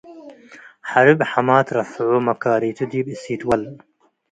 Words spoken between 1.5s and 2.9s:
ትረፍዑ። መካሪቱ